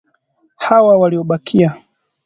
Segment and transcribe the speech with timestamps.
[0.55, 1.75] Hawa waliobakia